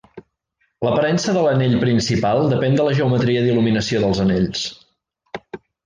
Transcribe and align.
L'aparença 0.87 1.35
de 1.35 1.43
l'anell 1.47 1.77
principal 1.83 2.43
depèn 2.55 2.81
de 2.81 2.89
la 2.89 2.97
geometria 3.03 3.47
d'il·luminació 3.49 4.03
dels 4.07 4.27
anells. 4.29 4.69